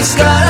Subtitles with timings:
[0.00, 0.49] mis carabelas.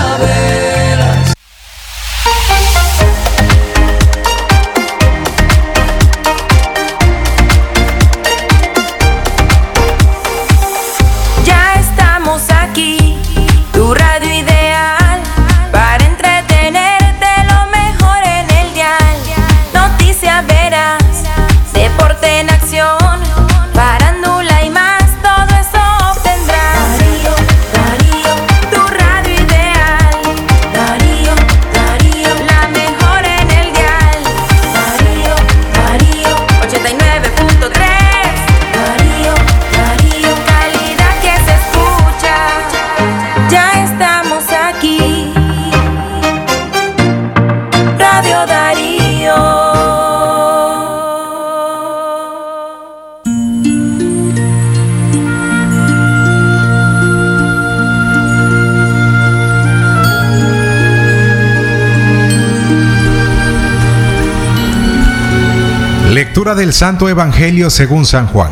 [66.55, 68.51] Del Santo Evangelio según San Juan,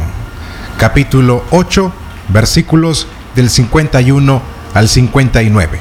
[0.78, 1.92] capítulo 8,
[2.28, 4.40] versículos del 51
[4.72, 5.80] al 59.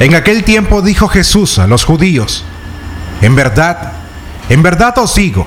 [0.00, 2.44] En aquel tiempo dijo Jesús a los judíos,
[3.22, 3.92] en verdad,
[4.48, 5.46] en verdad os digo,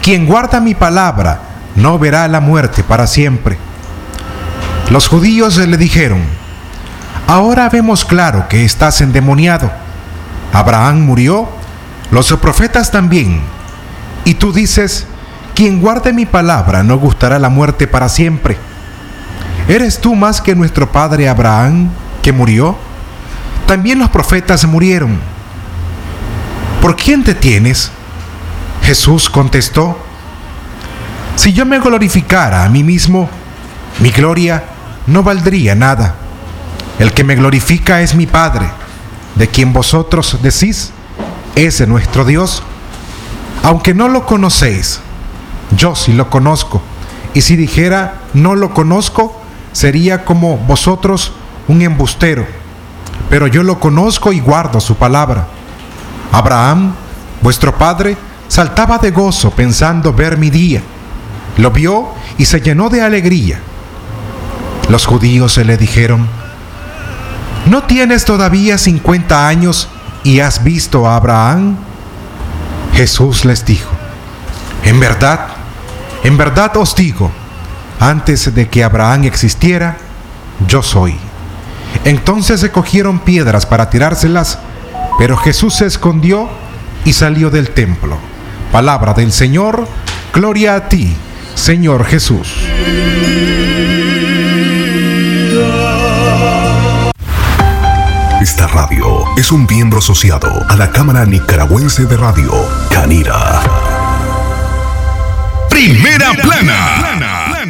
[0.00, 1.42] quien guarda mi palabra
[1.76, 3.58] no verá la muerte para siempre.
[4.90, 6.22] Los judíos le dijeron,
[7.26, 9.70] ahora vemos claro que estás endemoniado.
[10.54, 11.46] Abraham murió,
[12.10, 13.57] los profetas también.
[14.28, 15.06] Y tú dices,
[15.54, 18.58] quien guarde mi palabra no gustará la muerte para siempre.
[19.66, 21.88] ¿Eres tú más que nuestro padre Abraham,
[22.20, 22.76] que murió?
[23.66, 25.18] También los profetas murieron.
[26.82, 27.90] ¿Por quién te tienes?
[28.82, 29.98] Jesús contestó,
[31.34, 33.30] si yo me glorificara a mí mismo,
[34.00, 34.62] mi gloria
[35.06, 36.16] no valdría nada.
[36.98, 38.68] El que me glorifica es mi Padre,
[39.36, 40.90] de quien vosotros decís,
[41.54, 42.62] es nuestro Dios.
[43.62, 45.00] Aunque no lo conocéis,
[45.76, 46.80] yo sí lo conozco.
[47.34, 49.40] Y si dijera no lo conozco,
[49.72, 51.32] sería como vosotros
[51.68, 52.46] un embustero.
[53.30, 55.46] Pero yo lo conozco y guardo su palabra.
[56.32, 56.94] Abraham,
[57.42, 58.16] vuestro padre,
[58.48, 60.82] saltaba de gozo pensando ver mi día.
[61.58, 63.60] Lo vio y se llenó de alegría.
[64.88, 66.26] Los judíos se le dijeron,
[67.66, 69.88] ¿no tienes todavía 50 años
[70.24, 71.76] y has visto a Abraham?
[72.98, 73.92] Jesús les dijo,
[74.82, 75.50] en verdad,
[76.24, 77.30] en verdad os digo,
[78.00, 79.98] antes de que Abraham existiera,
[80.66, 81.16] yo soy.
[82.04, 84.58] Entonces se cogieron piedras para tirárselas,
[85.16, 86.48] pero Jesús se escondió
[87.04, 88.18] y salió del templo.
[88.72, 89.86] Palabra del Señor,
[90.34, 91.16] gloria a ti,
[91.54, 92.52] Señor Jesús.
[98.40, 102.52] Esta radio es un miembro asociado a la Cámara Nicaragüense de Radio,
[102.88, 103.60] Canira.
[105.68, 107.66] Primera plana.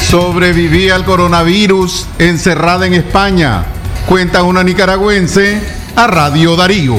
[0.00, 3.64] Sobreviví al coronavirus encerrada en España.
[4.06, 5.62] Cuenta una nicaragüense
[5.94, 6.96] a Radio Darío.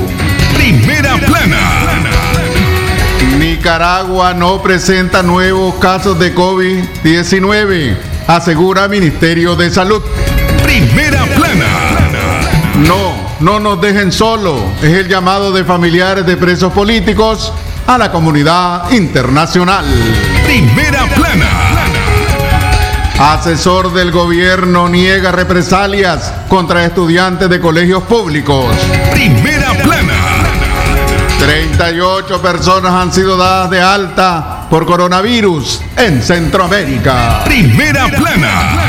[0.56, 1.58] Primera plana.
[3.38, 10.02] Nicaragua no presenta nuevos casos de COVID-19, asegura Ministerio de Salud.
[10.70, 11.66] Primera plana.
[12.88, 14.56] No, no nos dejen solo.
[14.84, 17.52] Es el llamado de familiares de presos políticos
[17.88, 19.84] a la comunidad internacional.
[20.46, 21.50] Primera plana.
[23.18, 28.68] Asesor del gobierno niega represalias contra estudiantes de colegios públicos.
[29.12, 30.14] Primera plana.
[31.40, 37.42] 38 personas han sido dadas de alta por coronavirus en Centroamérica.
[37.46, 38.89] Primera plana.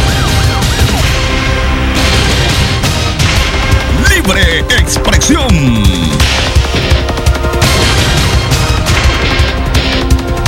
[4.23, 5.47] Libre expresión.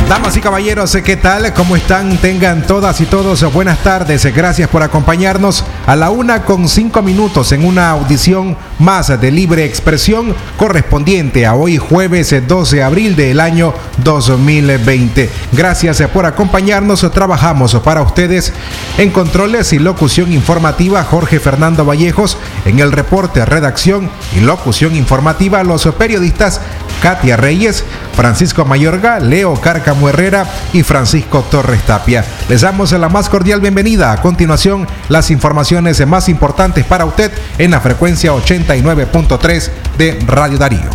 [0.08, 1.54] Damas y caballeros, ¿qué tal?
[1.54, 2.18] ¿Cómo están?
[2.18, 4.26] Tengan todas y todos buenas tardes.
[4.36, 9.66] Gracias por acompañarnos a la una con cinco minutos en una audición más de libre
[9.66, 15.30] expresión correspondiente a hoy jueves 12 de abril del año 2020.
[15.52, 17.10] Gracias por acompañarnos.
[17.12, 18.54] Trabajamos para ustedes
[18.98, 25.64] en controles y locución informativa Jorge Fernando Vallejos, en el reporte, redacción y locución informativa
[25.64, 26.62] los periodistas
[27.02, 27.84] Katia Reyes,
[28.16, 32.24] Francisco Mayorga, Leo Cárcamo Herrera y Francisco Torres Tapia.
[32.48, 34.14] Les damos la más cordial bienvenida.
[34.14, 35.73] A continuación, las informaciones
[36.06, 40.90] más importantes para usted en la frecuencia 89.3 de Radio Darío.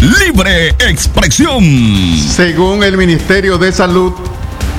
[0.00, 1.64] Libre expresión.
[2.18, 4.12] Según el Ministerio de Salud,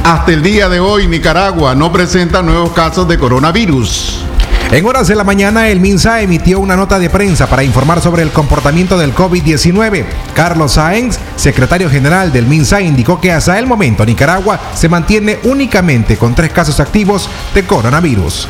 [0.04, 4.26] hasta el día de hoy Nicaragua no presenta nuevos casos de coronavirus.
[4.72, 8.24] En horas de la mañana, el MINSA emitió una nota de prensa para informar sobre
[8.24, 10.06] el comportamiento del COVID-19.
[10.34, 16.18] Carlos Sáenz, secretario general del MINSA, indicó que hasta el momento Nicaragua se mantiene únicamente
[16.18, 18.50] con tres casos activos de coronavirus.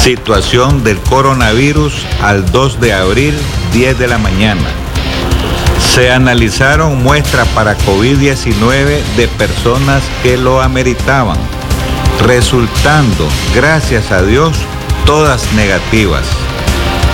[0.00, 3.34] Situación del coronavirus al 2 de abril,
[3.72, 4.83] 10 de la mañana.
[5.94, 11.38] Se analizaron muestras para COVID-19 de personas que lo ameritaban,
[12.26, 14.56] resultando, gracias a Dios,
[15.06, 16.24] todas negativas.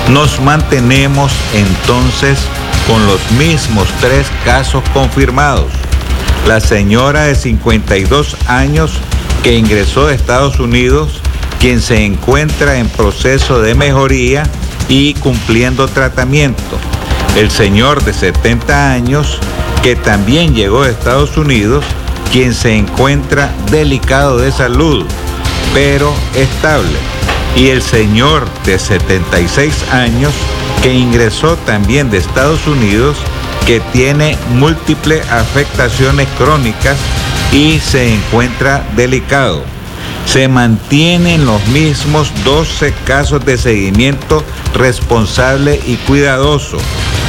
[0.08, 2.38] Nos mantenemos entonces
[2.86, 5.70] con los mismos tres casos confirmados.
[6.48, 8.92] La señora de 52 años
[9.42, 11.20] que ingresó de Estados Unidos,
[11.58, 14.44] quien se encuentra en proceso de mejoría
[14.88, 16.78] y cumpliendo tratamiento
[17.36, 19.38] el señor de 70 años
[19.82, 21.84] que también llegó de Estados Unidos,
[22.32, 25.04] quien se encuentra delicado de salud,
[25.72, 26.98] pero estable,
[27.56, 30.32] y el señor de 76 años
[30.82, 33.16] que ingresó también de Estados Unidos,
[33.66, 36.98] que tiene múltiples afectaciones crónicas
[37.52, 39.62] y se encuentra delicado.
[40.26, 44.44] Se mantienen los mismos 12 casos de seguimiento
[44.74, 46.78] responsable y cuidadoso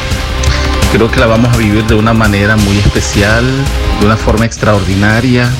[0.92, 3.44] creo que la vamos a vivir de una manera muy especial,
[4.00, 5.50] de una forma extraordinaria,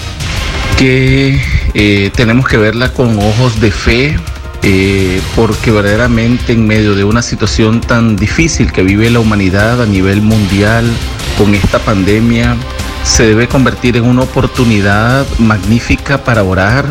[0.79, 1.41] que
[1.75, 4.19] eh, tenemos que verla con ojos de fe,
[4.63, 9.87] eh, porque verdaderamente en medio de una situación tan difícil que vive la humanidad a
[9.87, 10.91] nivel mundial
[11.39, 12.57] con esta pandemia,
[13.05, 16.87] se debe convertir en una oportunidad magnífica para orar,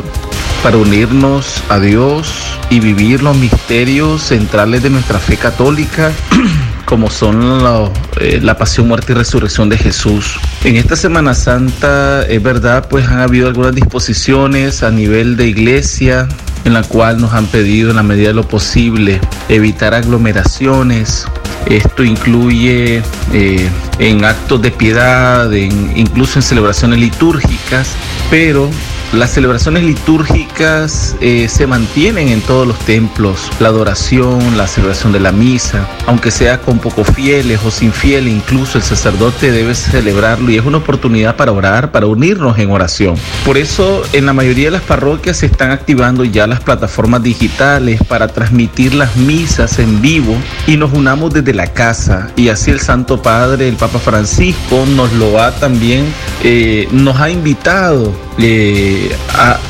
[0.64, 6.12] para unirnos a Dios y vivir los misterios centrales de nuestra fe católica.
[6.86, 10.40] como son la, eh, la, pasión, muerte y resurrección de Jesús.
[10.64, 16.28] En esta Semana Santa, es verdad, pues han habido algunas disposiciones a nivel de iglesia,
[16.66, 21.26] en la cual nos han pedido en la medida de lo posible evitar aglomeraciones.
[21.68, 23.02] Esto incluye
[23.34, 23.70] eh,
[24.00, 27.90] en actos de piedad, incluso en celebraciones litúrgicas,
[28.30, 28.70] pero
[29.14, 35.20] las celebraciones litúrgicas eh, se mantienen en todos los templos, la adoración, la celebración de
[35.20, 40.50] la misa, aunque sea con pocos fieles o sin fieles, incluso el sacerdote debe celebrarlo
[40.52, 43.16] y es una oportunidad para orar, para unirnos en oración.
[43.46, 48.02] Por eso en la mayoría de las parroquias se están activando ya las plataformas digitales
[48.08, 50.36] para transmitir las misas en vivo
[50.68, 55.14] y nos unamos desde la casa y así el Santo Padre, el Papa Francisco, nos
[55.14, 56.06] lo ha también,
[56.44, 58.95] eh, nos ha invitado eh,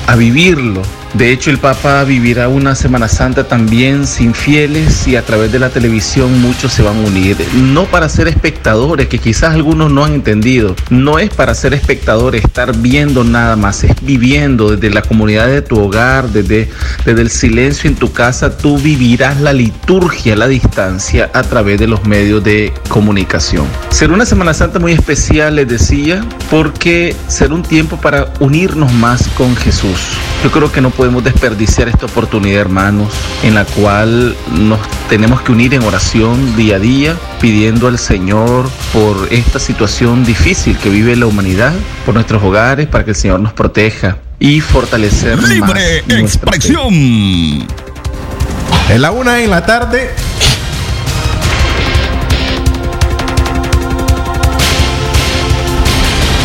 [0.07, 0.81] a, vivirlo
[1.17, 5.59] de hecho, el Papa vivirá una Semana Santa también sin fieles y a través de
[5.59, 7.37] la televisión muchos se van a unir.
[7.53, 10.75] No para ser espectadores, que quizás algunos no han entendido.
[10.89, 15.61] No es para ser espectadores, estar viendo nada más, es viviendo desde la comunidad de
[15.61, 16.69] tu hogar, desde,
[17.05, 18.57] desde el silencio en tu casa.
[18.57, 23.65] Tú vivirás la liturgia la distancia a través de los medios de comunicación.
[23.89, 29.29] Será una Semana Santa muy especial, les decía, porque será un tiempo para unirnos más
[29.29, 29.99] con Jesús.
[30.43, 35.51] Yo creo que no podemos desperdiciar esta oportunidad, hermanos, en la cual nos tenemos que
[35.51, 41.15] unir en oración día a día, pidiendo al Señor por esta situación difícil que vive
[41.15, 41.73] la humanidad,
[42.07, 46.91] por nuestros hogares, para que el Señor nos proteja y fortalecer Libre más expresión.
[46.91, 47.67] En
[48.97, 50.09] la una en la tarde.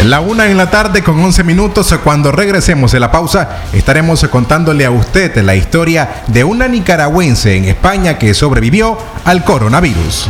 [0.08, 4.86] La una en la tarde con 11 minutos, cuando regresemos de la pausa, estaremos contándole
[4.86, 10.28] a usted la historia de una nicaragüense en España que sobrevivió al coronavirus.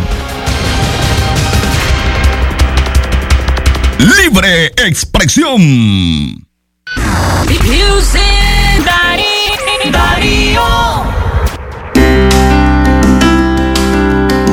[3.99, 6.47] Libre expresión.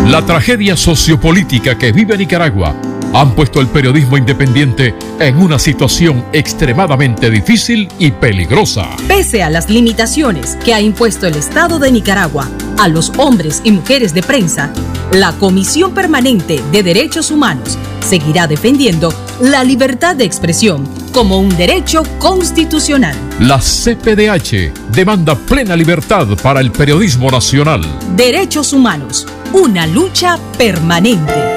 [0.06, 2.76] La tragedia sociopolítica que vive Nicaragua
[3.14, 8.90] han puesto el periodismo independiente en una situación extremadamente difícil y peligrosa.
[9.08, 13.72] Pese a las limitaciones que ha impuesto el Estado de Nicaragua a los hombres y
[13.72, 14.72] mujeres de prensa,
[15.12, 22.04] la Comisión Permanente de Derechos Humanos seguirá defendiendo la libertad de expresión como un derecho
[22.20, 23.16] constitucional.
[23.40, 27.82] La CPDH demanda plena libertad para el periodismo nacional.
[28.16, 31.57] Derechos humanos, una lucha permanente.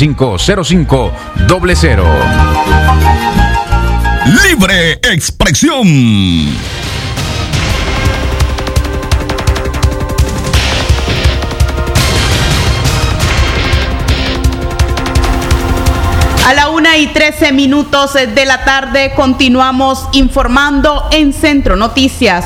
[0.01, 2.03] 8835-0500.
[4.43, 5.87] Libre expresión.
[16.47, 22.45] A la una y 13 minutos de la tarde continuamos informando en Centro Noticias.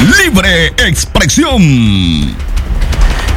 [0.00, 2.36] Libre expresión.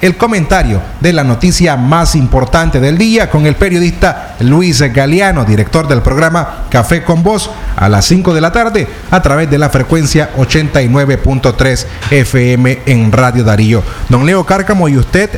[0.00, 5.88] El comentario de la noticia más importante del día con el periodista Luis Galeano, director
[5.88, 9.70] del programa Café con Voz, a las 5 de la tarde a través de la
[9.70, 13.82] frecuencia 89.3 FM en Radio Darío.
[14.08, 15.30] Don Leo Cárcamo, ¿y usted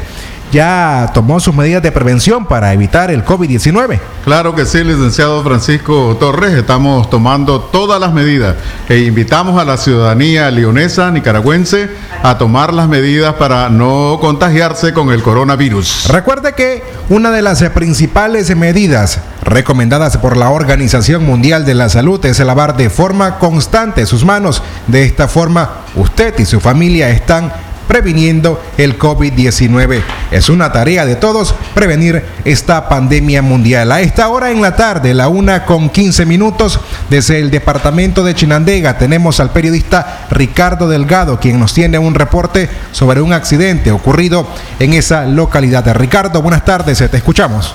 [0.54, 3.99] ya tomó sus medidas de prevención para evitar el COVID-19?
[4.25, 8.54] Claro que sí, licenciado Francisco Torres, estamos tomando todas las medidas
[8.88, 11.90] e invitamos a la ciudadanía leonesa, nicaragüense,
[12.23, 16.06] a tomar las medidas para no contagiarse con el coronavirus.
[16.08, 22.25] Recuerde que una de las principales medidas recomendadas por la Organización Mundial de la Salud
[22.25, 24.62] es lavar de forma constante sus manos.
[24.87, 27.52] De esta forma, usted y su familia están
[27.86, 30.02] previniendo el COVID-19.
[30.30, 33.92] Es una tarea de todos prevenir esta pandemia mundial.
[33.92, 38.34] A esta hora en la tarde, la una con 15 minutos, desde el departamento de
[38.34, 44.46] Chinandega, tenemos al periodista Ricardo Delgado, quien nos tiene un reporte sobre un accidente ocurrido
[44.78, 45.94] en esa localidad.
[45.94, 47.74] Ricardo, buenas tardes, te escuchamos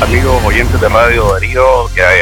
[0.00, 1.64] amigos oyentes de Radio Darío,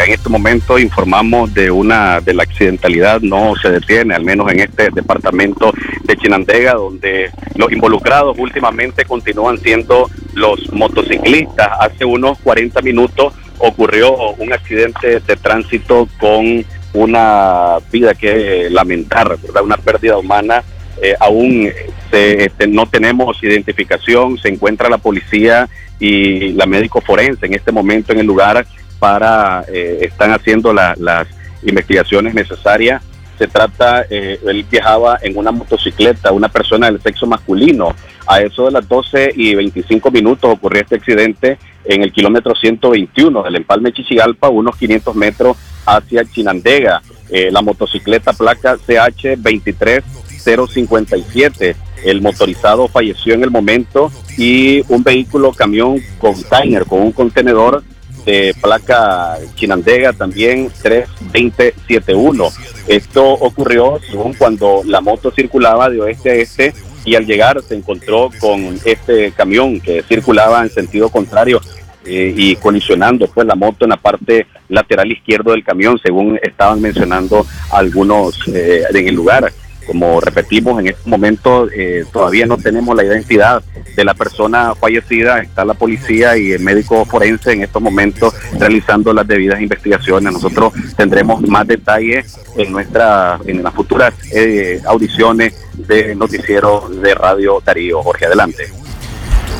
[0.06, 4.61] en este momento informamos de una de la accidentalidad no se detiene, al menos en
[4.61, 5.73] este departamento
[6.04, 11.68] de Chinandega, donde los involucrados últimamente continúan siendo los motociclistas.
[11.80, 16.64] Hace unos 40 minutos ocurrió un accidente de tránsito con
[16.95, 19.37] una vida que lamentar.
[19.62, 20.62] Una pérdida humana
[21.02, 27.00] eh, aún eh, se, este, no tenemos identificación, se encuentra la policía y la médico
[27.00, 28.66] forense en este momento en el lugar
[28.98, 31.26] para, eh, están haciendo la, las
[31.62, 33.02] investigaciones necesarias.
[33.38, 37.94] Se trata, eh, él viajaba en una motocicleta, una persona del sexo masculino.
[38.26, 43.42] A eso de las 12 y 25 minutos ocurrió este accidente en el kilómetro 121
[43.42, 47.02] del empalme Chichigalpa, unos 500 metros hacia Chinandega.
[47.28, 50.02] Eh, la motocicleta placa CH23
[50.46, 51.76] 057.
[52.04, 57.82] El motorizado falleció en el momento y un vehículo camión container con un contenedor
[58.24, 62.48] de placa chinandega también 32071.
[62.88, 66.74] Esto ocurrió según cuando la moto circulaba de oeste a este
[67.04, 71.60] y al llegar se encontró con este camión que circulaba en sentido contrario
[72.04, 76.80] eh, y colisionando pues la moto en la parte lateral izquierdo del camión según estaban
[76.80, 79.52] mencionando algunos eh, en el lugar
[79.87, 83.62] como repetimos, en este momento eh, todavía no tenemos la identidad
[83.95, 85.38] de la persona fallecida.
[85.38, 90.33] Está la policía y el médico forense en estos momentos realizando las debidas investigaciones.
[90.33, 97.62] Nosotros tendremos más detalles en nuestra en las futuras eh, audiciones de noticiero de Radio
[97.64, 98.02] Darío.
[98.02, 98.69] Jorge, adelante.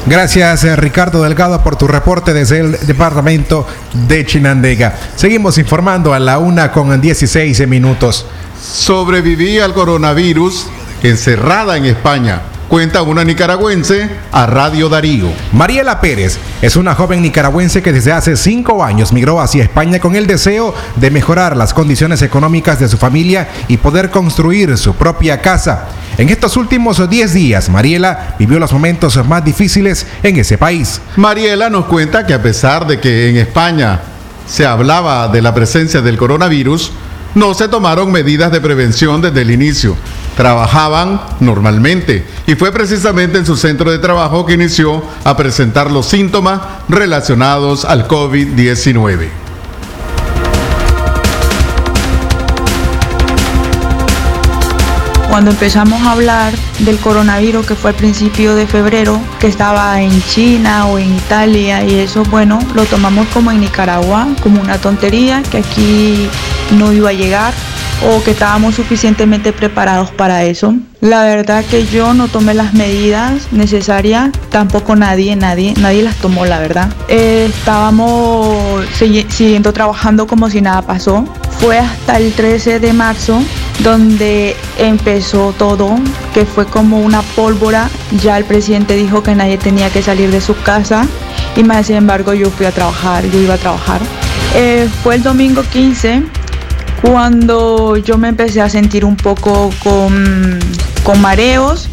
[0.09, 3.66] Gracias eh, Ricardo Delgado por tu reporte desde el departamento
[4.06, 4.95] de Chinandega.
[5.16, 8.25] Seguimos informando a la una con 16 minutos
[8.73, 10.66] sobrevivía al coronavirus
[11.02, 12.42] encerrada en España.
[12.68, 15.28] Cuenta una nicaragüense a Radio Darío.
[15.52, 20.16] Mariela Pérez es una joven nicaragüense que desde hace cinco años migró hacia España con
[20.16, 25.40] el deseo de mejorar las condiciones económicas de su familia y poder construir su propia
[25.40, 25.87] casa.
[26.18, 31.00] En estos últimos 10 días, Mariela vivió los momentos más difíciles en ese país.
[31.14, 34.00] Mariela nos cuenta que a pesar de que en España
[34.49, 36.90] se hablaba de la presencia del coronavirus,
[37.36, 39.94] no se tomaron medidas de prevención desde el inicio.
[40.36, 46.06] Trabajaban normalmente y fue precisamente en su centro de trabajo que inició a presentar los
[46.06, 49.46] síntomas relacionados al COVID-19.
[55.28, 60.23] Cuando empezamos a hablar del coronavirus que fue al principio de febrero, que estaba en
[60.23, 65.43] China o en Italia y eso, bueno, lo tomamos como en Nicaragua, como una tontería,
[65.43, 66.28] que aquí
[66.78, 67.52] no iba a llegar
[68.04, 70.75] o que estábamos suficientemente preparados para eso.
[71.00, 76.47] La verdad que yo no tomé las medidas necesarias, tampoco nadie, nadie, nadie las tomó,
[76.47, 76.89] la verdad.
[77.08, 78.84] Estábamos
[79.28, 81.25] siguiendo trabajando como si nada pasó.
[81.60, 83.41] Fue hasta el 13 de marzo
[83.82, 85.97] donde empezó todo,
[86.34, 87.89] que fue como una pólvora.
[88.23, 91.06] Ya el presidente dijo que nadie tenía que salir de su casa
[91.56, 94.00] y más sin embargo yo fui a trabajar, yo iba a trabajar.
[94.54, 96.23] Eh, fue el domingo 15
[97.02, 101.89] cuando yo me empecé a sentir un poco con, mareos.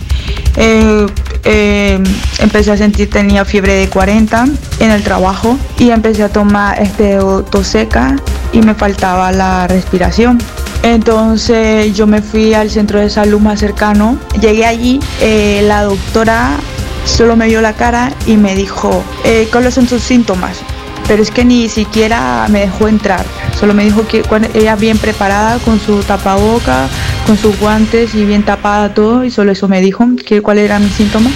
[0.55, 1.05] Eh,
[1.45, 2.01] eh,
[2.39, 4.45] empecé a sentir, tenía fiebre de 40
[4.79, 7.17] en el trabajo y empecé a tomar este
[7.49, 8.15] tos seca
[8.53, 10.39] y me faltaba la respiración.
[10.83, 14.17] Entonces yo me fui al centro de salud más cercano.
[14.39, 16.57] Llegué allí, eh, la doctora
[17.05, 19.03] solo me vio la cara y me dijo,
[19.51, 20.63] ¿cuáles son sus síntomas?
[21.07, 23.25] pero es que ni siquiera me dejó entrar.
[23.59, 26.87] Solo me dijo que ella bien preparada con su tapaboca,
[27.25, 30.79] con sus guantes y bien tapada todo y solo eso me dijo que cuál era
[30.79, 31.29] mi síntoma.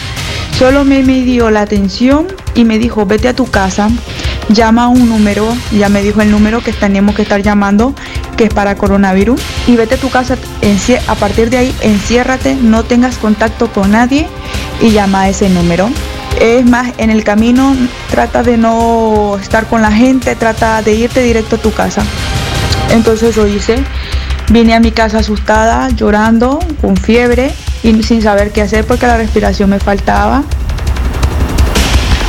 [0.58, 3.90] Solo me dio la atención y me dijo, vete a tu casa,
[4.50, 7.94] llama a un número, ya me dijo el número que teníamos que estar llamando,
[8.36, 10.38] que es para coronavirus, y vete a tu casa,
[11.08, 14.28] a partir de ahí enciérrate, no tengas contacto con nadie
[14.82, 15.90] y llama a ese número.
[16.40, 17.76] Es más, en el camino
[18.12, 22.04] trata de no estar con la gente, trata de irte directo a tu casa.
[22.92, 23.84] Entonces lo hice.
[24.50, 29.18] Vine a mi casa asustada, llorando, con fiebre y sin saber qué hacer porque la
[29.18, 30.44] respiración me faltaba.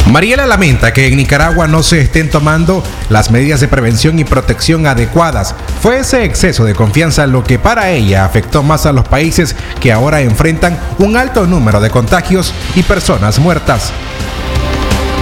[0.09, 4.87] Mariela lamenta que en Nicaragua no se estén tomando las medidas de prevención y protección
[4.87, 5.55] adecuadas.
[5.83, 9.93] Fue ese exceso de confianza lo que para ella afectó más a los países que
[9.93, 13.93] ahora enfrentan un alto número de contagios y personas muertas.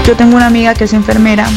[0.06, 1.48] Yo tengo una amiga que es enfermera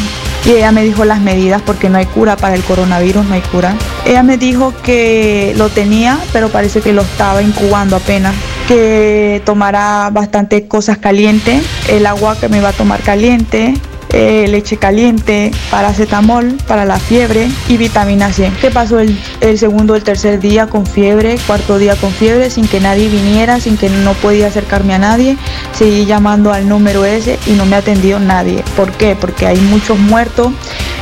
[0.43, 3.41] y ella me dijo las medidas porque no hay cura para el coronavirus, no hay
[3.41, 3.75] cura.
[4.05, 8.33] Ella me dijo que lo tenía, pero parece que lo estaba incubando apenas
[8.69, 13.73] que tomara bastante cosas calientes, el agua que me iba a tomar caliente,
[14.11, 18.51] eh, leche caliente, paracetamol para la fiebre y vitamina C.
[18.61, 22.67] ¿Qué pasó el, el segundo el tercer día con fiebre, cuarto día con fiebre, sin
[22.67, 25.35] que nadie viniera, sin que no podía acercarme a nadie?
[25.73, 28.63] Seguí llamando al número ese y no me atendió nadie.
[28.75, 29.17] ¿Por qué?
[29.19, 30.53] Porque hay muchos muertos.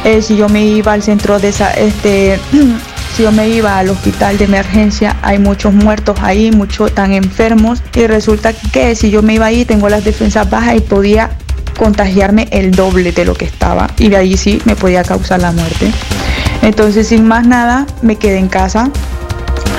[0.05, 2.39] Eh, si yo me iba al centro de esa, este,
[3.15, 7.81] si yo me iba al hospital de emergencia, hay muchos muertos ahí, muchos tan enfermos
[7.95, 11.31] y resulta que si yo me iba ahí tengo las defensas bajas y podía
[11.77, 15.51] contagiarme el doble de lo que estaba y de ahí sí me podía causar la
[15.51, 15.91] muerte.
[16.61, 18.89] Entonces sin más nada me quedé en casa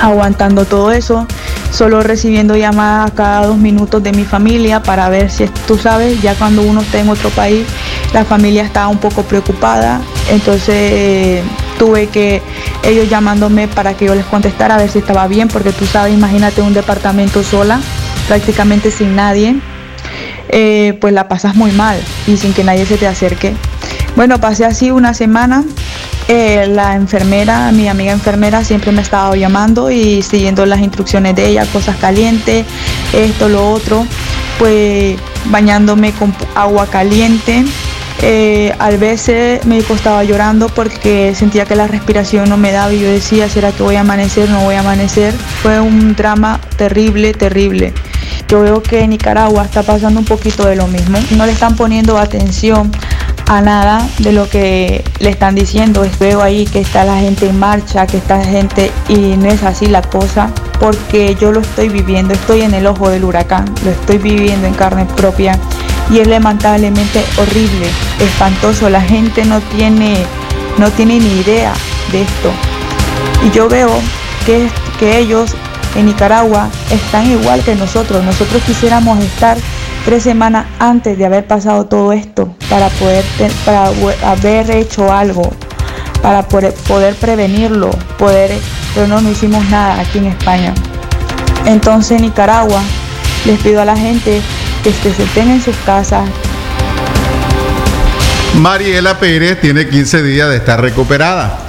[0.01, 1.27] aguantando todo eso,
[1.71, 6.35] solo recibiendo llamadas cada dos minutos de mi familia para ver si tú sabes, ya
[6.35, 7.65] cuando uno está en otro país,
[8.13, 11.41] la familia estaba un poco preocupada, entonces
[11.79, 12.43] tuve que
[12.83, 16.13] ellos llamándome para que yo les contestara a ver si estaba bien, porque tú sabes,
[16.13, 17.79] imagínate un departamento sola,
[18.27, 19.55] prácticamente sin nadie,
[20.49, 23.55] eh, pues la pasas muy mal y sin que nadie se te acerque.
[24.15, 25.63] Bueno, pasé así una semana.
[26.27, 31.47] Eh, la enfermera, mi amiga enfermera, siempre me estaba llamando y siguiendo las instrucciones de
[31.47, 32.67] ella, cosas calientes,
[33.13, 34.05] esto, lo otro,
[34.59, 37.65] pues bañándome con agua caliente,
[38.21, 42.99] eh, a veces me estaba llorando porque sentía que la respiración no me daba y
[42.99, 44.49] yo decía, ¿será que voy a amanecer?
[44.49, 45.33] No voy a amanecer.
[45.33, 47.93] Fue un drama terrible, terrible.
[48.47, 51.17] Yo veo que Nicaragua está pasando un poquito de lo mismo.
[51.37, 52.91] No le están poniendo atención
[53.47, 56.05] a nada de lo que le están diciendo.
[56.19, 59.87] Veo ahí que está la gente en marcha, que está gente y no es así
[59.87, 64.17] la cosa, porque yo lo estoy viviendo, estoy en el ojo del huracán, lo estoy
[64.17, 65.59] viviendo en carne propia
[66.09, 67.87] y es lamentablemente horrible,
[68.19, 68.89] espantoso.
[68.89, 70.17] La gente no tiene,
[70.77, 71.73] no tiene ni idea
[72.11, 72.51] de esto.
[73.45, 73.91] Y yo veo
[74.45, 74.67] que,
[74.99, 75.55] que ellos
[75.95, 78.23] en Nicaragua están igual que nosotros.
[78.23, 79.57] Nosotros quisiéramos estar
[80.05, 83.23] tres semanas antes de haber pasado todo esto para poder
[83.65, 83.91] para
[84.23, 85.51] haber hecho algo
[86.21, 88.51] para poder, prevenirlo poder
[88.93, 90.73] pero no no hicimos nada aquí en España
[91.65, 92.81] entonces Nicaragua
[93.45, 94.41] les pido a la gente
[94.83, 96.29] que se estén en sus casas.
[98.55, 101.59] Mariela Pérez tiene 15 días de estar recuperada.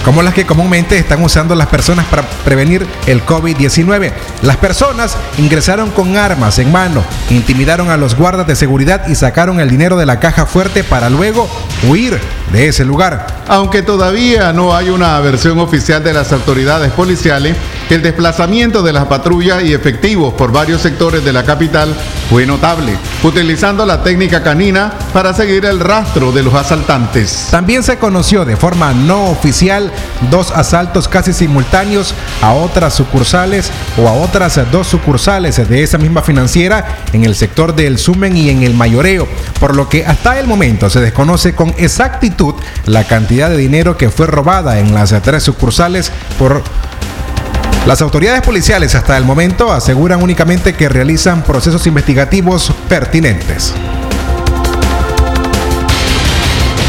[0.05, 4.13] Como las que comúnmente están usando las personas para prevenir el COVID-19.
[4.43, 9.61] Las personas ingresaron con armas en mano, intimidaron a los guardas de seguridad y sacaron
[9.61, 11.49] el dinero de la caja fuerte para luego
[11.89, 12.19] huir
[12.53, 13.27] de ese lugar.
[13.49, 17.57] Aunque todavía no hay una versión oficial de las autoridades policiales,
[17.91, 21.95] El desplazamiento de las patrullas y efectivos por varios sectores de la capital
[22.29, 27.49] fue notable, utilizando la técnica canina para seguir el rastro de los asaltantes.
[27.51, 29.88] También se conoció de forma no oficial
[30.31, 36.23] dos asaltos casi simultáneos a otras sucursales o a otras dos sucursales de esa misma
[36.23, 39.29] financiera en el sector del Sumen y en el Mayoreo,
[39.61, 42.55] por lo que hasta el momento se desconoce con exactitud
[42.87, 46.63] la cantidad de dinero que fue robada en las tres sucursales por
[47.87, 53.73] las autoridades policiales hasta el momento aseguran únicamente que realizan procesos investigativos pertinentes.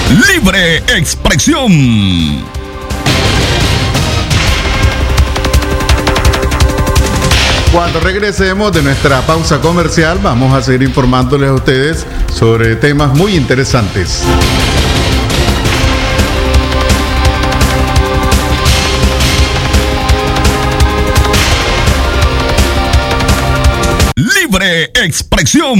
[0.09, 2.58] Libre expresión.
[7.79, 13.37] Cuando regresemos de nuestra pausa comercial vamos a seguir informándoles a ustedes sobre temas muy
[13.37, 14.21] interesantes.
[24.17, 25.79] Libre expresión.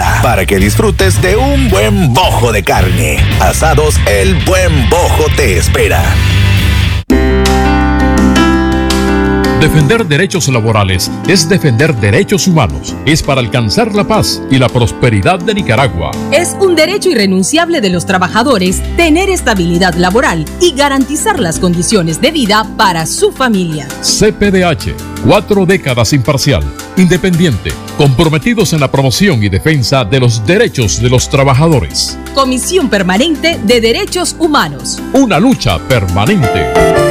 [0.21, 3.17] para que disfrutes de un buen bojo de carne.
[3.39, 6.03] Asados El Buen Bojo te espera.
[9.61, 12.95] Defender derechos laborales es defender derechos humanos.
[13.05, 16.09] Es para alcanzar la paz y la prosperidad de Nicaragua.
[16.31, 22.31] Es un derecho irrenunciable de los trabajadores tener estabilidad laboral y garantizar las condiciones de
[22.31, 23.87] vida para su familia.
[24.01, 24.95] CPDH,
[25.27, 26.63] cuatro décadas imparcial,
[27.01, 32.17] independiente, comprometidos en la promoción y defensa de los derechos de los trabajadores.
[32.33, 35.01] Comisión Permanente de Derechos Humanos.
[35.13, 37.10] Una lucha permanente.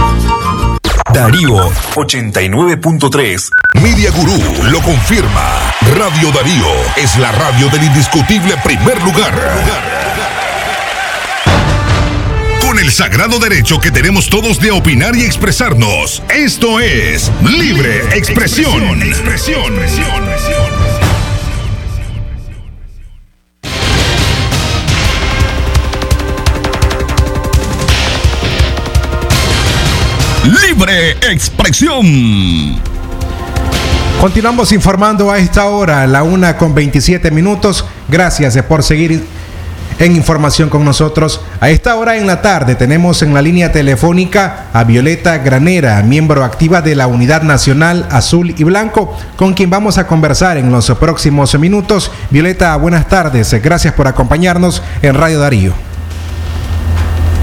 [1.13, 3.49] Darío 89.3.
[3.81, 4.39] Media Gurú
[4.71, 5.73] lo confirma.
[5.97, 9.33] Radio Darío es la radio del indiscutible primer lugar.
[12.61, 16.23] Con el sagrado derecho que tenemos todos de opinar y expresarnos.
[16.33, 19.01] Esto es Libre Expresión.
[19.01, 19.73] Expresión.
[30.43, 32.81] Libre expresión.
[34.19, 37.85] Continuamos informando a esta hora, la una con 27 minutos.
[38.07, 39.23] Gracias por seguir
[39.99, 41.41] en información con nosotros.
[41.59, 46.43] A esta hora en la tarde tenemos en la línea telefónica a Violeta Granera, miembro
[46.43, 50.89] activa de la Unidad Nacional Azul y Blanco, con quien vamos a conversar en los
[50.97, 52.11] próximos minutos.
[52.31, 53.53] Violeta, buenas tardes.
[53.61, 55.90] Gracias por acompañarnos en Radio Darío.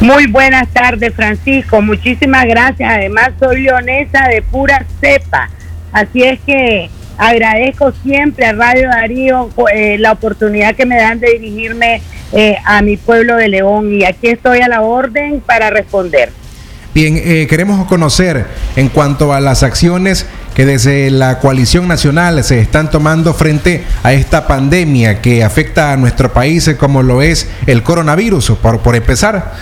[0.01, 1.83] Muy buenas tardes, Francisco.
[1.83, 2.89] Muchísimas gracias.
[2.89, 5.51] Además, soy leonesa de pura cepa.
[5.93, 11.33] Así es que agradezco siempre a Radio Darío eh, la oportunidad que me dan de
[11.33, 12.01] dirigirme
[12.33, 13.93] eh, a mi pueblo de León.
[13.93, 16.31] Y aquí estoy a la orden para responder.
[16.95, 22.61] Bien, eh, queremos conocer en cuanto a las acciones que desde la coalición nacional se
[22.61, 27.83] están tomando frente a esta pandemia que afecta a nuestro país como lo es el
[27.83, 29.53] coronavirus, por, por empezar.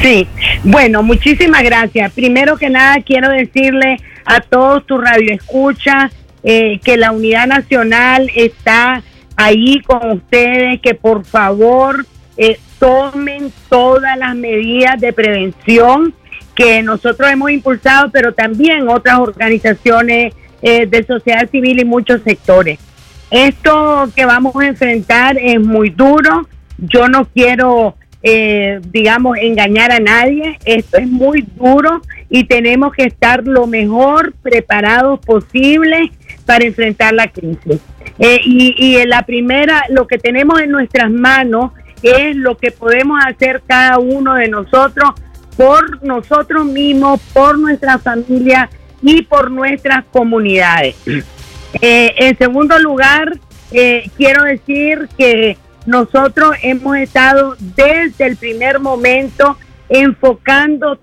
[0.00, 0.26] Sí,
[0.62, 2.12] bueno, muchísimas gracias.
[2.12, 9.02] Primero que nada quiero decirle a todos tus radioescuchas eh, que la Unidad Nacional está
[9.36, 12.06] ahí con ustedes, que por favor
[12.36, 16.14] eh, tomen todas las medidas de prevención
[16.54, 22.78] que nosotros hemos impulsado, pero también otras organizaciones eh, de sociedad civil y muchos sectores.
[23.30, 26.48] Esto que vamos a enfrentar es muy duro.
[26.78, 27.96] Yo no quiero
[28.28, 30.58] eh, digamos, engañar a nadie.
[30.64, 36.10] Esto es muy duro y tenemos que estar lo mejor preparados posible
[36.44, 37.80] para enfrentar la crisis.
[38.18, 41.70] Eh, y, en la primera, lo que tenemos en nuestras manos
[42.02, 45.10] es lo que podemos hacer cada uno de nosotros
[45.56, 48.68] por nosotros mismos, por nuestra familia
[49.02, 50.96] y por nuestras comunidades.
[51.80, 53.38] Eh, en segundo lugar,
[53.70, 55.56] eh, quiero decir que
[55.86, 59.56] nosotros hemos estado desde el primer momento
[59.88, 60.98] enfocando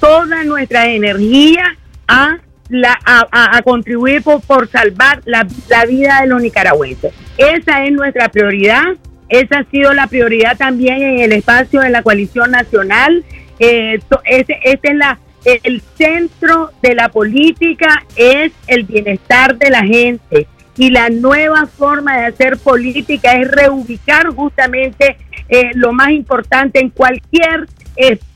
[0.00, 5.44] toda nuestra energía a, la, a, contribuir por, salvar la,
[5.84, 7.12] vida de los nicaragüenses.
[7.36, 8.84] Esa es nuestra prioridad.
[9.28, 13.24] Esa ha sido la prioridad también en el espacio de la coalición nacional.
[13.58, 20.46] Eh, ese, es la, el centro de la política, es el bienestar de la gente.
[20.80, 26.88] Y la nueva forma de hacer política es reubicar justamente eh, lo más importante en
[26.88, 27.66] cualquier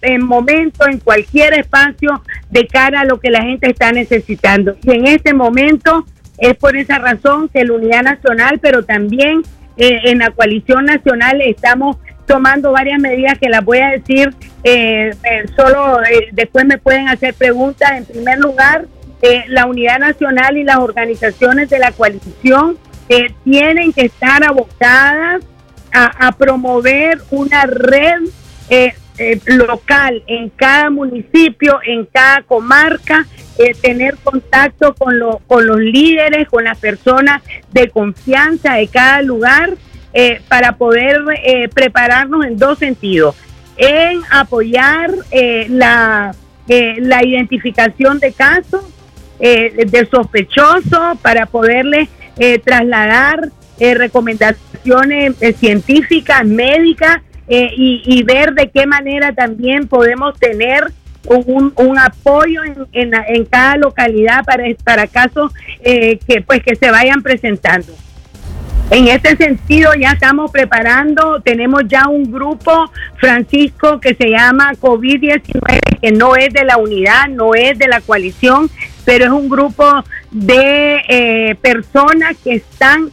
[0.03, 4.77] en momento, en cualquier espacio, de cara a lo que la gente está necesitando.
[4.83, 6.05] Y en este momento
[6.37, 9.43] es por esa razón que la Unidad Nacional, pero también
[9.77, 15.15] eh, en la coalición nacional estamos tomando varias medidas que las voy a decir, eh,
[15.25, 15.99] eh, solo
[16.33, 17.91] después me pueden hacer preguntas.
[17.93, 18.87] En primer lugar,
[19.49, 22.79] la Unidad Nacional y las organizaciones de la coalición
[23.45, 25.43] tienen que estar abocadas
[25.93, 28.23] a, promover una red
[29.17, 33.27] eh, local en cada municipio, en cada comarca,
[33.59, 35.15] eh, tener contacto con,
[35.47, 39.75] con los líderes, con las personas de confianza de cada lugar
[40.13, 41.23] eh, para poder
[41.73, 43.37] prepararnos en dos sentidos.
[43.77, 45.13] En apoyar
[45.69, 46.35] la,
[46.67, 48.85] la identificación de casos
[49.39, 52.09] de sospechosos para poderles
[52.65, 60.91] trasladar recomendaciones científicas, médicas, eh, y, ver de qué manera también podemos tener
[61.27, 67.23] un, apoyo en, en, cada localidad para, para casos eh, que pues que se vayan
[67.23, 67.93] presentando.
[68.91, 76.01] En este sentido ya estamos preparando, tenemos ya un grupo, Francisco, que se llama COVID-19,
[76.01, 78.71] que no es de la unidad, no es de la coalición,
[79.05, 83.11] pero es un grupo de eh, personas que están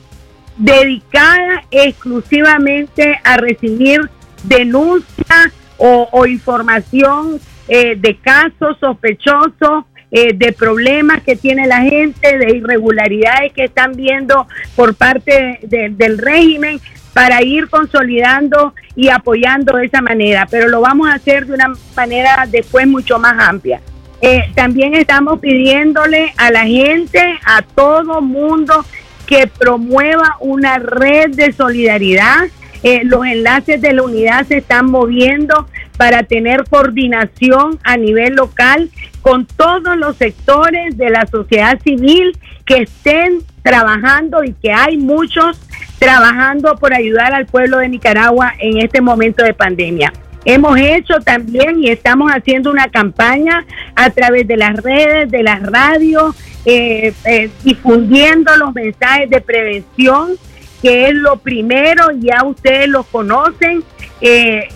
[0.57, 4.09] dedicadas exclusivamente a recibir
[4.43, 12.57] denuncia o, información eh, de casos sospechosos, eh, de problemas que tiene la gente, de
[12.57, 16.79] irregularidades que están viendo por parte del régimen
[17.13, 21.73] para ir consolidando y apoyando de esa manera, pero lo vamos a hacer de una
[21.95, 23.81] manera después mucho más amplia.
[24.21, 28.85] Eh, también estamos pidiéndole a la gente, a todo mundo,
[29.25, 32.47] que promueva una red de solidaridad
[32.83, 38.89] eh, los enlaces de la unidad se están moviendo para tener coordinación a nivel local
[39.21, 45.61] con todos los sectores de la sociedad civil que estén trabajando y que hay muchos
[45.99, 50.11] trabajando por ayudar al pueblo de Nicaragua en este momento de pandemia.
[50.43, 55.61] Hemos hecho también y estamos haciendo una campaña a través de las redes, de las
[55.61, 60.37] radios, eh, eh, difundiendo los mensajes de prevención
[60.81, 63.83] que es lo primero, ya ustedes lo conocen,
[64.19, 64.67] eh,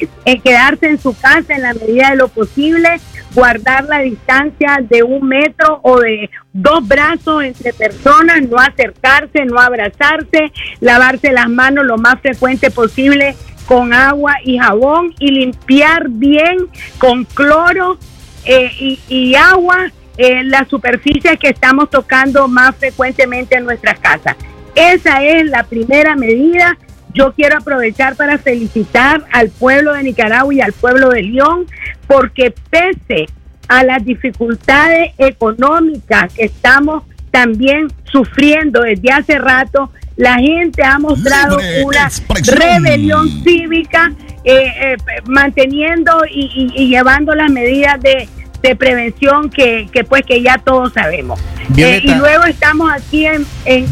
[0.44, 2.90] quedarse en su casa en la medida de lo posible,
[3.34, 9.60] guardar la distancia de un metro o de dos brazos entre personas, no acercarse, no
[9.60, 16.58] abrazarse, lavarse las manos lo más frecuente posible con agua y jabón y limpiar bien
[16.98, 17.98] con cloro
[18.46, 24.36] eh, y, agua eh, las superficies que estamos tocando más frecuentemente en nuestras casas.
[24.76, 26.78] Esa es la primera medida.
[27.14, 31.66] Yo quiero aprovechar para felicitar al pueblo de Nicaragua y al pueblo de León
[32.08, 33.26] porque pese
[33.68, 37.04] a las dificultades económicas que estamos
[37.36, 42.10] también sufriendo desde hace rato, la gente ha mostrado una
[42.46, 44.14] rebelión cívica,
[44.46, 48.30] eh, eh, manteniendo y, llevando las medidas de,
[48.78, 51.38] prevención que, pues que ya todos sabemos.
[51.76, 53.86] Eh, y luego estamos aquí en, en,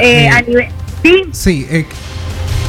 [0.00, 0.68] eh, a nivel...
[1.02, 1.86] Sí, sí eh,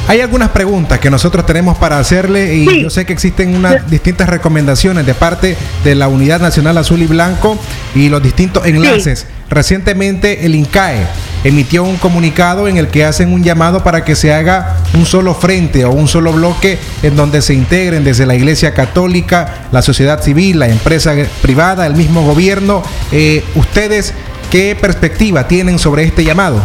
[0.08, 4.28] hay algunas preguntas que nosotros tenemos para hacerle y yo sé que existen unas distintas
[4.28, 7.56] recomendaciones de parte de la Unidad Nacional Azul y Blanco
[7.94, 9.26] y los distintos enlaces.
[9.48, 11.06] Recientemente el INCAE
[11.44, 15.34] emitió un comunicado en el que hacen un llamado para que se haga un solo
[15.34, 20.20] frente o un solo bloque en donde se integren desde la Iglesia Católica, la sociedad
[20.22, 22.82] civil, la empresa privada, el mismo gobierno.
[23.12, 24.12] Eh, ¿Ustedes
[24.50, 26.60] qué perspectiva tienen sobre este llamado?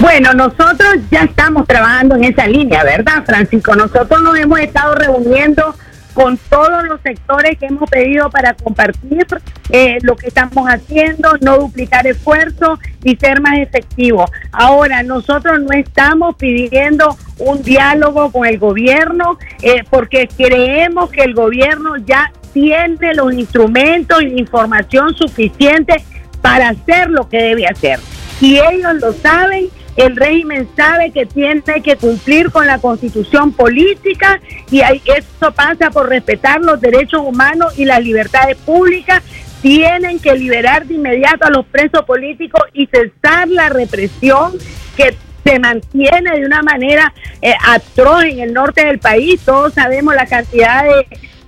[0.00, 3.74] Bueno, nosotros ya estamos trabajando en esa línea, ¿verdad, Francisco?
[3.74, 5.74] Nosotros nos hemos estado reuniendo
[6.18, 9.24] con todos los sectores que hemos pedido para compartir
[9.70, 14.28] eh, lo que estamos haciendo, no duplicar esfuerzos y ser más efectivos.
[14.50, 21.34] Ahora, nosotros no estamos pidiendo un diálogo con el gobierno eh, porque creemos que el
[21.34, 26.02] gobierno ya tiene los instrumentos y la información suficiente
[26.42, 28.00] para hacer lo que debe hacer.
[28.40, 34.40] Y ellos lo saben el régimen sabe que tiene que cumplir con la constitución política
[34.70, 39.22] y eso pasa por respetar los derechos humanos y las libertades públicas.
[39.60, 44.52] Tienen que liberar de inmediato a los presos políticos y cesar la represión
[44.96, 49.40] que se mantiene de una manera eh, atroz en el norte del país.
[49.44, 50.84] Todos sabemos la cantidad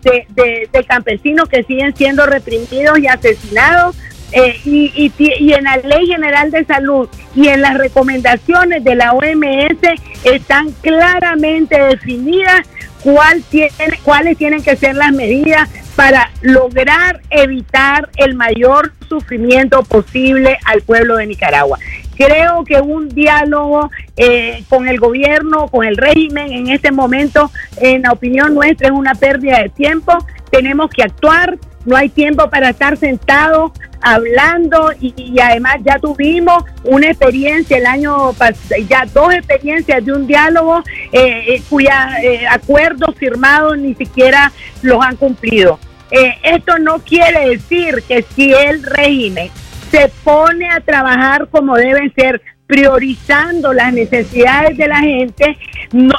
[0.03, 3.95] de, de campesinos que siguen siendo reprimidos y asesinados
[4.33, 9.13] eh, y, y, en la Ley General de Salud y en las recomendaciones de la
[9.13, 9.79] OMS
[10.25, 12.63] están claramente definidas
[13.03, 13.73] cuál tiene,
[14.03, 21.17] cuáles tienen que ser las medidas para lograr evitar el mayor sufrimiento posible al pueblo
[21.17, 21.79] de Nicaragua.
[22.17, 28.03] Creo que un diálogo eh, con el gobierno, con el régimen en este momento, en
[28.03, 30.13] la opinión nuestra, es una pérdida de tiempo.
[30.51, 33.73] Tenemos que actuar, no hay tiempo para estar sentados
[34.03, 40.27] hablando y, además ya tuvimos una experiencia el año pasado, ya dos experiencias de un
[40.27, 44.53] diálogo eh, eh cuya eh, acuerdos firmados ni siquiera
[44.83, 45.79] los han cumplido.
[46.11, 49.51] Eh, esto no quiere decir que si el régimen
[49.91, 55.59] se pone a trabajar como deben ser, priorizando las necesidades de la gente,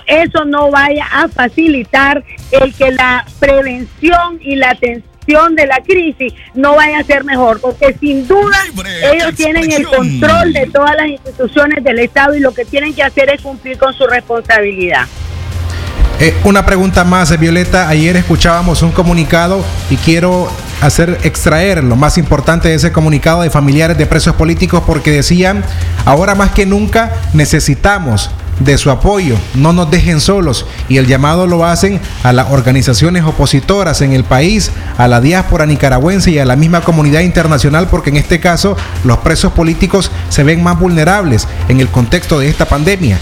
[0.05, 6.33] eso no vaya a facilitar el que la prevención y la atención de la crisis
[6.53, 8.57] no vaya a ser mejor, porque sin duda
[9.13, 13.03] ellos tienen el control de todas las instituciones del Estado y lo que tienen que
[13.03, 15.07] hacer es cumplir con su responsabilidad.
[16.19, 17.87] Eh, una pregunta más, Violeta.
[17.87, 20.51] Ayer escuchábamos un comunicado y quiero
[20.81, 25.63] hacer extraer lo más importante de ese comunicado de familiares de presos políticos porque decían,
[26.05, 28.29] ahora más que nunca necesitamos
[28.63, 33.23] de su apoyo, no nos dejen solos y el llamado lo hacen a las organizaciones
[33.23, 38.09] opositoras en el país, a la diáspora nicaragüense y a la misma comunidad internacional porque
[38.09, 42.65] en este caso los presos políticos se ven más vulnerables en el contexto de esta
[42.65, 43.17] pandemia.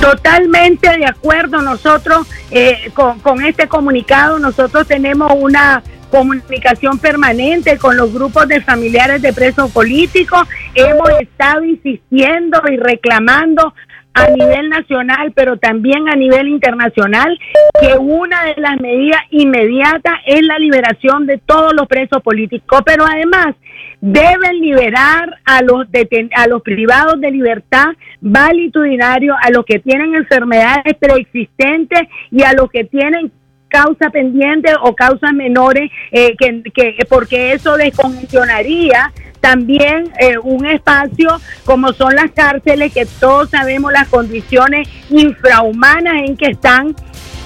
[0.00, 7.96] Totalmente de acuerdo nosotros eh, con, con este comunicado, nosotros tenemos una comunicación permanente con
[7.96, 10.46] los grupos de familiares de presos políticos.
[10.74, 13.74] Hemos estado insistiendo y reclamando
[14.14, 17.38] a nivel nacional, pero también a nivel internacional,
[17.80, 23.04] que una de las medidas inmediatas es la liberación de todos los presos políticos, pero
[23.04, 23.54] además
[24.00, 25.86] deben liberar a los
[26.34, 27.88] a los privados de libertad
[28.20, 33.30] valitudinarios, a los que tienen enfermedades preexistentes y a los que tienen
[33.68, 41.40] causa pendiente o causas menores, eh, que, que, porque eso descongestionaría también eh, un espacio
[41.64, 46.94] como son las cárceles, que todos sabemos las condiciones infrahumanas en que están,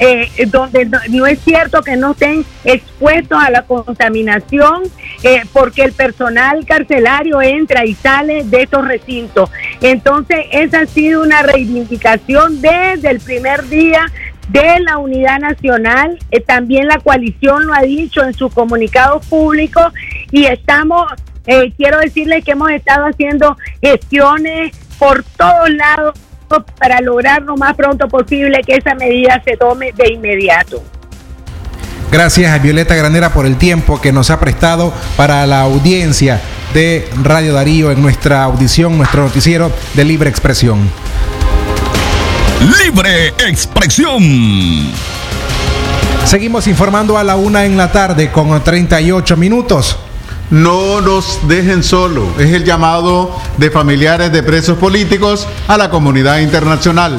[0.00, 4.82] eh, donde no, es cierto que no estén expuestos a la contaminación,
[5.52, 9.50] porque el personal carcelario entra y sale de estos recintos.
[9.80, 14.06] Entonces, esa ha sido una reivindicación desde el primer día
[14.48, 16.18] de la unidad nacional.
[16.30, 19.92] Eh, también la coalición lo ha dicho en sus comunicados públicos
[20.30, 21.10] y estamos,
[21.46, 26.14] eh, quiero decirles que hemos estado haciendo gestiones por todos lados
[26.78, 30.82] para lograr lo más pronto posible que esa medida se tome de inmediato.
[32.12, 36.40] Gracias a Violeta Granera por el tiempo que nos ha prestado para la audiencia
[36.72, 40.78] de Radio Darío en nuestra audición, nuestro noticiero de libre expresión.
[42.84, 44.22] Libre expresión.
[46.24, 49.98] Seguimos informando a la una en la tarde con 38 minutos.
[50.50, 52.26] No nos dejen solo.
[52.38, 57.18] Es el llamado de familiares de presos políticos a la comunidad internacional.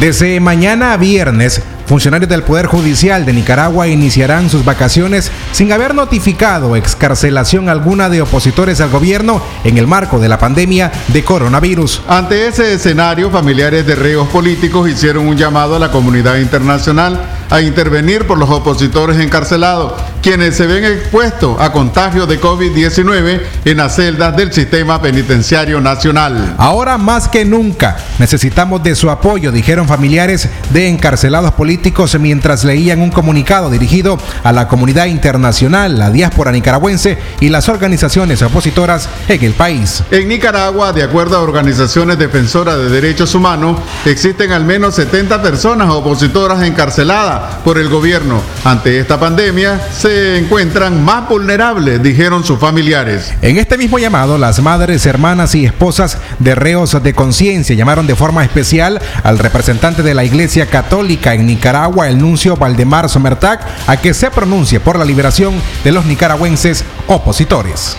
[0.00, 5.94] Desde mañana a viernes Funcionarios del Poder Judicial de Nicaragua iniciarán sus vacaciones sin haber
[5.94, 12.02] notificado excarcelación alguna de opositores al gobierno en el marco de la pandemia de coronavirus.
[12.06, 17.60] Ante ese escenario, familiares de reos políticos hicieron un llamado a la comunidad internacional a
[17.60, 23.96] intervenir por los opositores encarcelados, quienes se ven expuestos a contagio de COVID-19 en las
[23.96, 26.54] celdas del sistema penitenciario nacional.
[26.58, 33.00] Ahora más que nunca necesitamos de su apoyo, dijeron familiares de encarcelados políticos mientras leían
[33.00, 39.44] un comunicado dirigido a la comunidad internacional, la diáspora nicaragüense y las organizaciones opositoras en
[39.44, 40.02] el país.
[40.10, 45.88] En Nicaragua, de acuerdo a organizaciones defensoras de derechos humanos, existen al menos 70 personas
[45.90, 48.40] opositoras encarceladas por el gobierno.
[48.64, 53.32] Ante esta pandemia se encuentran más vulnerables, dijeron sus familiares.
[53.42, 58.16] En este mismo llamado, las madres, hermanas y esposas de reos de conciencia llamaron de
[58.16, 63.96] forma especial al representante de la Iglesia Católica en Nicaragua, el nuncio Valdemar Somertac, a
[63.96, 67.96] que se pronuncie por la liberación de los nicaragüenses opositores.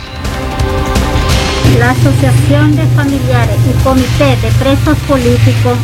[1.77, 5.77] La Asociación de Familiares y Comité de Presos Políticos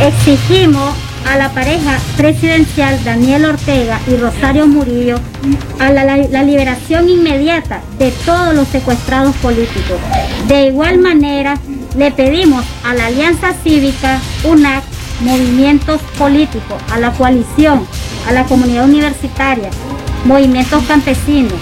[0.00, 0.94] exigimos
[1.26, 5.16] a la pareja presidencial Daniel Ortega y Rosario Murillo
[5.78, 9.98] a la, liberación inmediata de todos los secuestrados políticos.
[10.48, 11.58] De igual manera,
[11.96, 14.84] le pedimos a la Alianza Cívica, UNAC,
[15.20, 17.86] movimientos políticos, a la coalición,
[18.28, 19.70] a la comunidad universitaria,
[20.24, 21.54] movimientos campesinos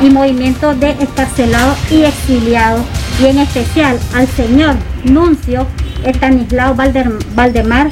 [0.00, 2.84] y movimientos de escarcelados y exiliados,
[3.20, 5.66] y en especial al señor Nuncio
[6.04, 6.74] Estanislao
[7.34, 7.90] Valdemar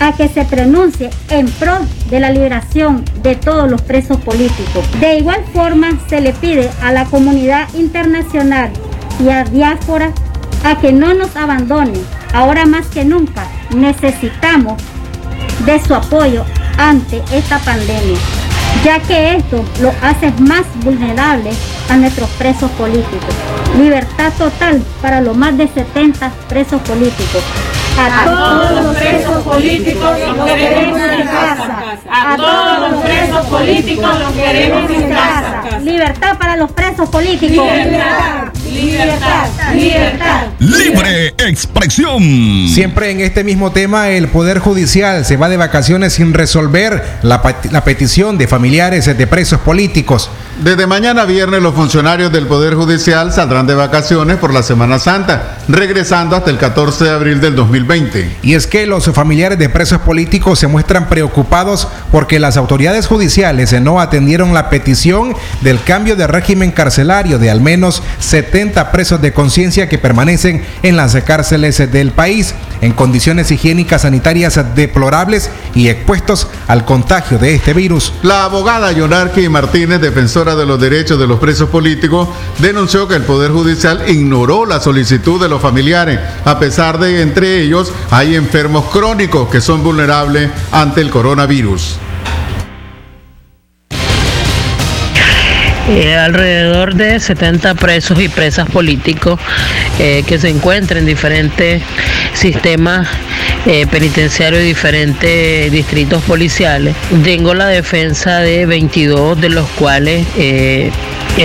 [0.00, 1.78] a que se pronuncie en pro
[2.08, 4.84] de la liberación de todos los presos políticos.
[4.98, 8.70] De igual forma, se le pide a la comunidad internacional
[9.24, 10.10] y a diáspora
[10.64, 12.02] a que no nos abandonen.
[12.32, 14.82] Ahora más que nunca necesitamos
[15.64, 16.44] de su apoyo
[16.78, 18.18] ante esta pandemia,
[18.82, 21.56] ya que esto lo hace más vulnerables
[21.90, 23.34] a nuestros presos políticos.
[23.76, 27.42] Libertad total para los más de 70 presos políticos
[28.00, 31.78] a todos los presos políticos los queremos en casa.
[32.10, 35.78] A todos los presos políticos los queremos en casa.
[35.82, 37.66] Libertad para los presos políticos.
[37.66, 40.46] Libertad, libertad, libertad.
[40.58, 42.22] Libre expresión.
[42.68, 47.42] Siempre en este mismo tema, el Poder Judicial se va de vacaciones sin resolver la,
[47.70, 50.30] la petición de familiares de presos políticos.
[50.62, 55.58] Desde mañana viernes los funcionarios del Poder Judicial saldrán de vacaciones por la Semana Santa,
[55.68, 58.36] regresando hasta el 14 de abril del 2020.
[58.42, 63.72] Y es que los familiares de presos políticos se muestran preocupados porque las autoridades judiciales
[63.80, 69.32] no atendieron la petición del cambio de régimen carcelario de al menos 70 presos de
[69.32, 76.48] conciencia que permanecen en las cárceles del país en condiciones higiénicas sanitarias deplorables y expuestos
[76.66, 78.12] al contagio de este virus.
[78.22, 83.22] La abogada Yonarqui Martínez, defensora de los derechos de los presos políticos, denunció que el
[83.22, 88.34] Poder Judicial ignoró la solicitud de los familiares, a pesar de que entre ellos hay
[88.34, 91.98] enfermos crónicos que son vulnerables ante el coronavirus.
[95.90, 99.40] Eh, alrededor de 70 presos y presas políticos
[99.98, 101.82] eh, que se encuentran en diferentes
[102.32, 103.08] sistemas
[103.66, 106.94] eh, penitenciarios y diferentes distritos policiales.
[107.24, 110.92] Tengo la defensa de 22 de los cuales he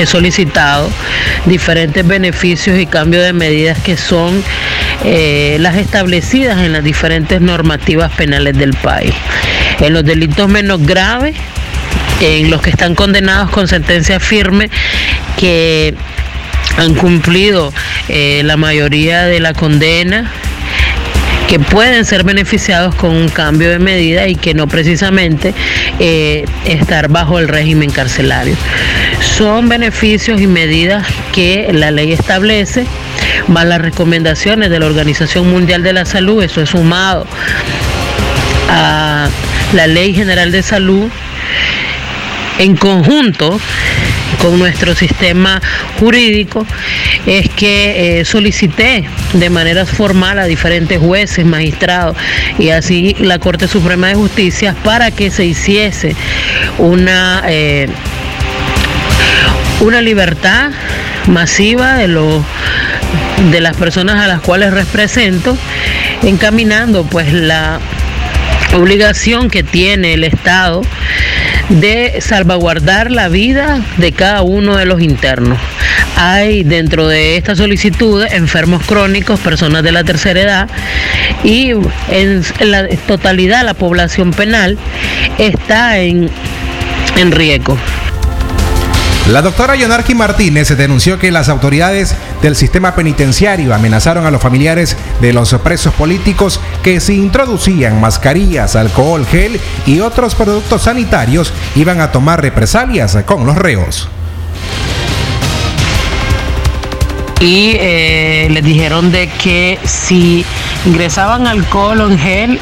[0.05, 0.91] solicitado
[1.47, 4.43] diferentes beneficios y cambios de medidas que son
[5.03, 9.13] las establecidas en las diferentes normativas penales del país.
[9.79, 11.35] En los delitos menos graves
[12.21, 14.69] en los que están condenados con sentencia firme
[15.37, 15.95] que
[16.77, 17.73] han cumplido
[18.09, 20.31] eh, la mayoría de la condena
[21.47, 25.53] que pueden ser beneficiados con un cambio de medida y que no precisamente
[25.99, 28.55] eh, estar bajo el régimen carcelario.
[29.21, 32.85] Son beneficios y medidas que la ley establece,
[33.47, 37.27] más las recomendaciones de la Organización Mundial de la Salud, eso es sumado
[38.69, 39.29] a
[39.73, 41.09] la Ley General de Salud
[42.59, 43.59] en conjunto
[44.41, 45.61] con nuestro sistema
[45.99, 46.65] jurídico
[47.25, 52.15] es que eh, solicité de manera formal a diferentes jueces, magistrados
[52.59, 56.15] y así la Corte Suprema de Justicia para que se hiciese
[56.77, 57.87] una, eh,
[59.81, 60.71] una libertad
[61.27, 62.05] masiva de
[63.51, 65.57] de las personas a las cuales represento,
[66.23, 67.79] encaminando pues la
[68.75, 70.81] obligación que tiene el Estado
[71.69, 75.59] de salvaguardar la vida de cada uno de los internos.
[76.15, 80.69] Hay dentro de esta solicitud enfermos crónicos, personas de la tercera edad
[81.43, 81.71] y
[82.09, 84.77] en la totalidad la población penal
[85.37, 86.29] está en,
[87.17, 87.77] en riesgo.
[89.31, 92.13] La doctora Yonarqui Martínez denunció que las autoridades
[92.43, 98.75] del sistema penitenciario amenazaron a los familiares de los presos políticos que si introducían mascarillas,
[98.75, 104.07] alcohol, gel y otros productos sanitarios iban a tomar represalias con los reos.
[107.39, 110.45] Y eh, les dijeron de que si
[110.85, 112.59] ingresaban alcohol o en gel,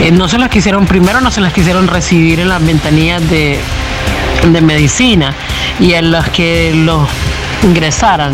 [0.00, 3.58] eh, no se las quisieron, primero no se las quisieron recibir en las ventanillas de,
[4.52, 5.34] de medicina
[5.80, 7.08] y en las que los
[7.62, 8.32] ingresaran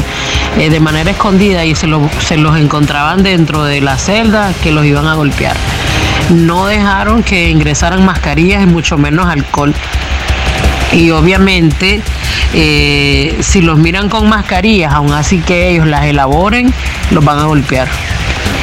[0.59, 1.89] eh, de manera escondida y se,
[2.21, 5.57] se los encontraban dentro de la celda que los iban a golpear.
[6.31, 9.75] no dejaron que ingresaran mascarillas y mucho menos alcohol.
[10.93, 12.03] Y obviamente,
[12.53, 16.73] eh, si los miran con mascarillas, aún así que ellos las elaboren,
[17.11, 17.89] los van a golpear.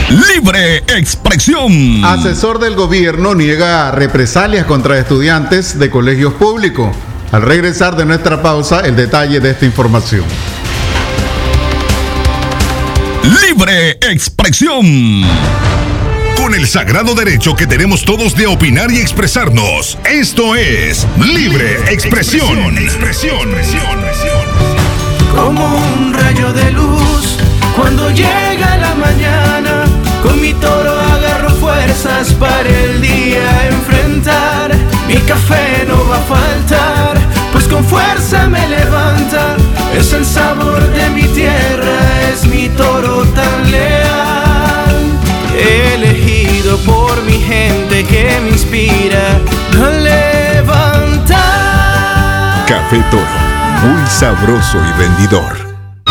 [0.09, 2.03] Libre expresión.
[2.03, 6.95] Asesor del gobierno niega represalias contra estudiantes de colegios públicos.
[7.31, 10.25] Al regresar de nuestra pausa, el detalle de esta información.
[13.45, 15.23] Libre expresión.
[16.35, 19.97] Con el sagrado derecho que tenemos todos de opinar y expresarnos.
[20.09, 22.77] Esto es Libre Expresión.
[22.77, 23.49] Expresión.
[23.49, 24.38] Como
[37.79, 39.55] con fuerza me levanta.
[39.95, 44.95] Es el sabor de mi tierra, es mi toro tan leal.
[45.57, 49.39] Elegido por mi gente que me inspira
[49.81, 51.35] a levantar.
[52.67, 53.39] Café Toro.
[53.81, 55.68] Muy sabroso y rendidor.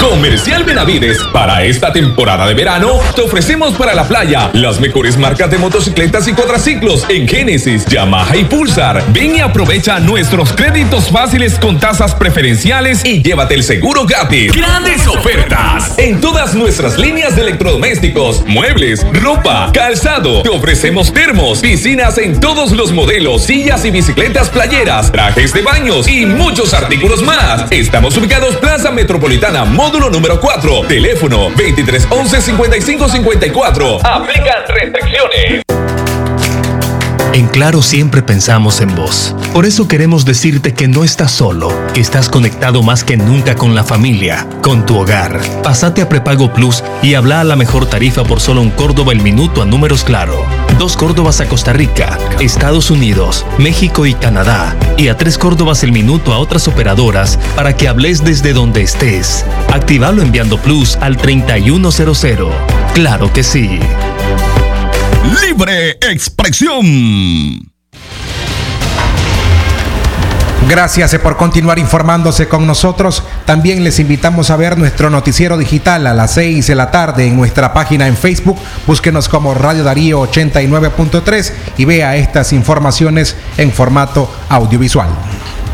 [0.09, 5.51] Comercial Benavides, para esta temporada de verano te ofrecemos para la playa las mejores marcas
[5.51, 9.05] de motocicletas y cuadraciclos en Genesis, Yamaha y Pulsar.
[9.13, 14.51] Ven y aprovecha nuestros créditos fáciles con tasas preferenciales y llévate el seguro gratis.
[14.53, 20.43] Grandes ofertas en todas nuestras líneas de electrodomésticos, muebles, ropa, calzado.
[20.43, 26.09] Te ofrecemos termos, piscinas en todos los modelos, sillas y bicicletas playeras, trajes de baños
[26.09, 27.71] y muchos artículos más.
[27.71, 30.87] Estamos ubicados Plaza Metropolitana, módulo número 4.
[30.87, 34.01] Teléfono 2311-5554.
[34.05, 35.68] Aplican restricciones.
[37.39, 39.33] En Claro siempre pensamos en vos.
[39.53, 43.77] Por eso queremos decirte que no estás solo, que estás conectado más que nunca con
[43.77, 45.41] la familia, con tu hogar.
[45.63, 49.23] Pásate a Prepago Plus y habla a la mejor tarifa por solo un Córdoba el
[49.23, 50.45] minuto a números Claro.
[50.81, 54.75] Dos Córdobas a Costa Rica, Estados Unidos, México y Canadá.
[54.97, 59.45] Y a tres Córdobas el minuto a otras operadoras para que hables desde donde estés.
[59.73, 62.49] Activalo enviando Plus al 3100.
[62.95, 63.79] Claro que sí.
[65.29, 67.69] Libre expresión.
[70.69, 73.23] Gracias eh, por continuar informándose con nosotros.
[73.45, 77.37] También les invitamos a ver nuestro noticiero digital a las 6 de la tarde en
[77.37, 78.59] nuestra página en Facebook.
[78.87, 85.09] Búsquenos como Radio Darío 89.3 y vea estas informaciones en formato audiovisual.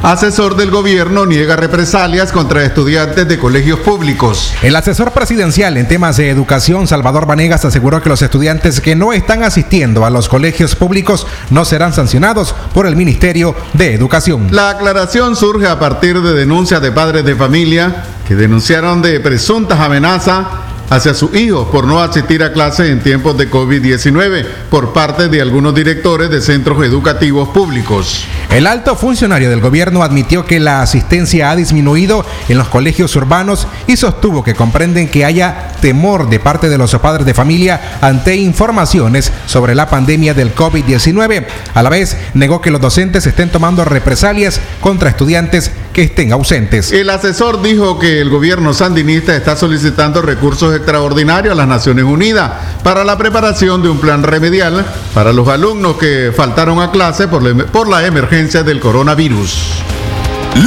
[0.05, 4.53] Asesor del gobierno niega represalias contra estudiantes de colegios públicos.
[4.61, 9.15] El asesor presidencial en temas de educación, Salvador Vanegas, aseguró que los estudiantes que no
[9.15, 14.49] están asistiendo a los colegios públicos no serán sancionados por el Ministerio de Educación.
[14.51, 19.81] La aclaración surge a partir de denuncias de padres de familia que denunciaron de presuntas
[19.81, 20.47] amenazas
[20.91, 25.41] hacia sus hijos por no asistir a clases en tiempos de COVID-19 por parte de
[25.41, 28.27] algunos directores de centros educativos públicos.
[28.51, 33.67] El alto funcionario del gobierno admitió que la asistencia ha disminuido en los colegios urbanos
[33.87, 38.37] y sostuvo que comprenden que haya temor de parte de los padres de familia ante
[38.37, 41.47] informaciones sobre la pandemia del COVID-19.
[41.75, 46.93] A la vez, negó que los docentes estén tomando represalias contra estudiantes que estén ausentes.
[46.93, 52.51] El asesor dijo que el gobierno sandinista está solicitando recursos extraordinarios a las Naciones Unidas
[52.83, 57.43] para la preparación de un plan remedial para los alumnos que faltaron a clase por
[57.43, 59.83] la, por la emergencia del coronavirus.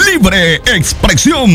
[0.05, 1.49] Libre expresión.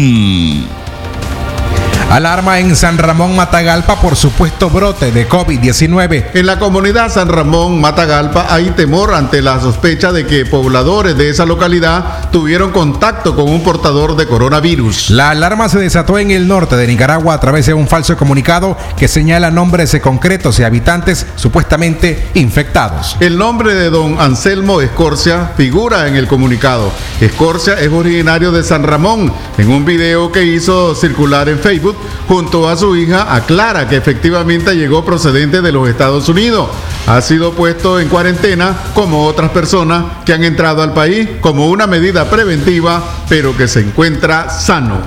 [2.13, 6.33] Alarma en San Ramón Matagalpa por supuesto brote de COVID-19.
[6.35, 11.31] En la comunidad San Ramón Matagalpa hay temor ante la sospecha de que pobladores de
[11.31, 15.09] esa localidad tuvieron contacto con un portador de coronavirus.
[15.09, 18.77] La alarma se desató en el norte de Nicaragua a través de un falso comunicado
[18.99, 23.17] que señala nombres concretos de habitantes supuestamente infectados.
[23.21, 26.93] El nombre de don Anselmo Escorcia figura en el comunicado.
[27.23, 29.33] Escorcia es originario de San Ramón.
[29.57, 34.75] En un video que hizo circular en Facebook, junto a su hija, aclara que efectivamente
[34.75, 36.69] llegó procedente de los Estados Unidos.
[37.07, 41.87] Ha sido puesto en cuarentena como otras personas que han entrado al país como una
[41.87, 44.99] medida preventiva, pero que se encuentra sano.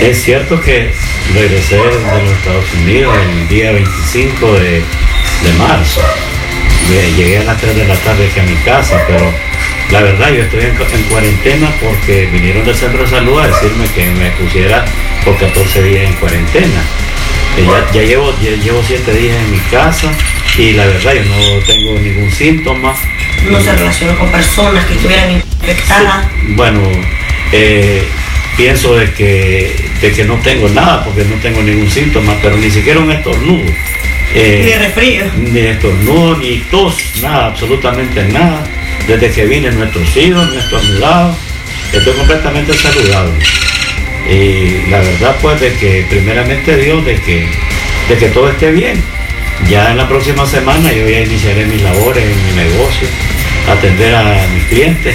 [0.00, 0.92] Es cierto que
[1.32, 4.82] regresé de los Estados Unidos el día 25 de,
[5.42, 6.00] de marzo.
[6.88, 9.32] Llegué a las 3 de la tarde aquí a mi casa, pero
[9.94, 13.86] la verdad yo estoy en, en cuarentena porque vinieron del centro de salud a decirme
[13.94, 14.84] que me pusiera
[15.24, 16.82] por 14 días en cuarentena.
[17.56, 20.10] Ya, ya llevo, ya llevo 7 días en mi casa
[20.58, 22.96] y la verdad yo no tengo ningún síntoma.
[23.48, 26.26] no se relacionó con personas que estuvieran infectadas.
[26.48, 26.80] Bueno,
[27.52, 28.02] eh,
[28.56, 32.68] pienso de que, de que no tengo nada porque no tengo ningún síntoma, pero ni
[32.68, 33.70] siquiera un estornudo.
[34.34, 35.24] Eh, Ni de resfrío.
[35.36, 38.64] Ni de estornudo, ni tos, nada, absolutamente nada.
[39.06, 41.36] Desde que vine nuestros hijos, nuestros estornudado,
[41.92, 43.44] estoy completamente saludable.
[44.30, 47.46] Y la verdad pues de que primeramente Dios de que,
[48.08, 49.02] de que todo esté bien.
[49.68, 53.08] Ya en la próxima semana yo ya iniciaré mis labores en mi negocio,
[53.68, 55.14] atender a mis clientes,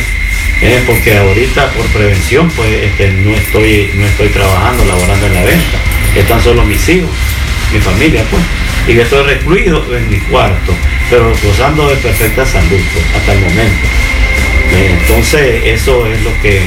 [0.62, 5.43] eh, porque ahorita por prevención pues este, no, estoy, no estoy trabajando, laborando en la
[5.43, 5.78] venta,
[6.16, 7.10] están solo mis hijos,
[7.74, 8.41] mi familia pues,
[8.88, 10.74] y que estoy recluido en mi cuarto,
[11.10, 13.88] pero gozando de perfecta salud pues, hasta el momento.
[14.72, 16.62] Eh, entonces eso es lo que...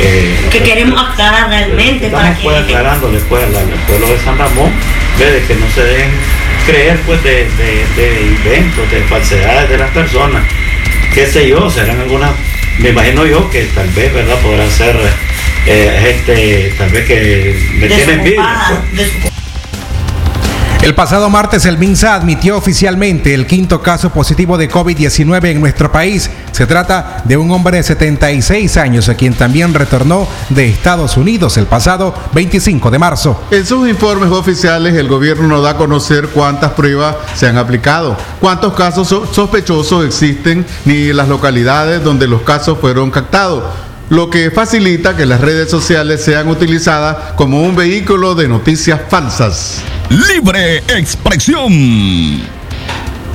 [0.00, 2.44] eh, Que queremos aclarar realmente para Estamos que.
[2.44, 4.70] pues aclarando después al, al pueblo de San Ramón,
[5.18, 6.10] de que no se dejen
[6.66, 10.42] creer pues de, de- de inventos, de falsedades de las personas,
[11.14, 12.32] qué sé yo, serán algunas,
[12.78, 14.38] me imagino yo que tal vez, ¿verdad?
[14.40, 14.96] Podrán ser
[15.66, 18.66] eh, gente, tal vez que me tienen envidia.
[18.94, 19.31] pues.
[20.82, 25.92] El pasado martes el MINSA admitió oficialmente el quinto caso positivo de COVID-19 en nuestro
[25.92, 26.28] país.
[26.50, 31.56] Se trata de un hombre de 76 años a quien también retornó de Estados Unidos
[31.56, 33.40] el pasado 25 de marzo.
[33.52, 38.16] En sus informes oficiales, el gobierno no da a conocer cuántas pruebas se han aplicado,
[38.40, 43.62] cuántos casos so- sospechosos existen, ni las localidades donde los casos fueron captados,
[44.12, 49.80] lo que facilita que las redes sociales sean utilizadas como un vehículo de noticias falsas.
[50.10, 52.61] Libre expresión.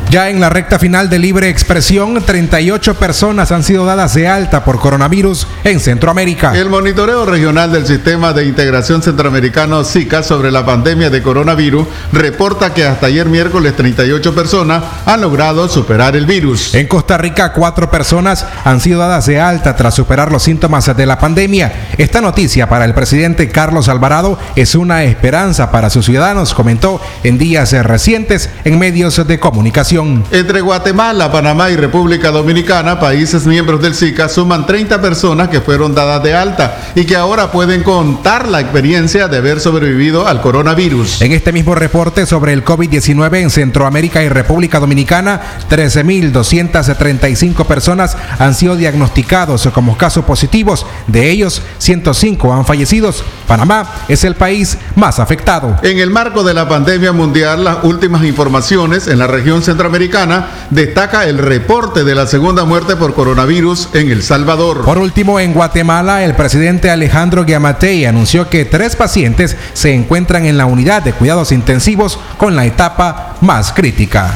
[0.09, 4.63] Ya en la recta final de libre expresión, 38 personas han sido dadas de alta
[4.63, 6.57] por coronavirus en Centroamérica.
[6.57, 12.73] El monitoreo regional del Sistema de Integración Centroamericano SICA sobre la pandemia de coronavirus reporta
[12.73, 16.73] que hasta ayer miércoles 38 personas han logrado superar el virus.
[16.73, 21.05] En Costa Rica, cuatro personas han sido dadas de alta tras superar los síntomas de
[21.05, 21.89] la pandemia.
[21.97, 27.37] Esta noticia para el presidente Carlos Alvarado es una esperanza para sus ciudadanos, comentó en
[27.37, 29.96] días recientes en medios de comunicación.
[30.31, 35.95] Entre Guatemala, Panamá y República Dominicana, países miembros del SICA, suman 30 personas que fueron
[35.95, 41.21] dadas de alta y que ahora pueden contar la experiencia de haber sobrevivido al coronavirus.
[41.21, 48.53] En este mismo reporte sobre el COVID-19 en Centroamérica y República Dominicana, 13.235 personas han
[48.53, 50.85] sido diagnosticados como casos positivos.
[51.07, 53.07] De ellos, 105 han fallecido.
[53.47, 55.77] Panamá es el país más afectado.
[55.81, 61.25] En el marco de la pandemia mundial, las últimas informaciones en la región centroamericana destaca
[61.25, 64.83] el reporte de la segunda muerte por coronavirus en El Salvador.
[64.83, 70.57] Por último, en Guatemala, el presidente Alejandro Giamatei anunció que tres pacientes se encuentran en
[70.57, 74.33] la unidad de cuidados intensivos con la etapa más crítica.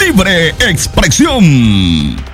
[0.00, 2.33] Libre expresión.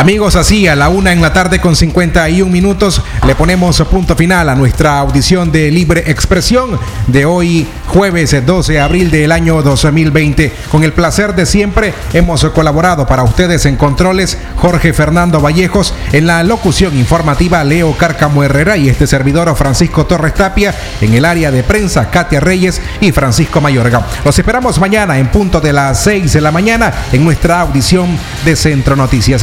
[0.00, 4.48] Amigos, así a la una en la tarde con 51 minutos le ponemos punto final
[4.48, 10.52] a nuestra audición de Libre Expresión de hoy jueves 12 de abril del año 2020.
[10.70, 16.26] Con el placer de siempre hemos colaborado para ustedes en controles Jorge Fernando Vallejos, en
[16.26, 21.50] la locución informativa Leo Cárcamo Herrera y este servidor Francisco Torres Tapia, en el área
[21.50, 24.06] de prensa Katia Reyes y Francisco Mayorga.
[24.24, 28.56] Los esperamos mañana en punto de las 6 de la mañana en nuestra audición de
[28.56, 29.42] Centro Noticias.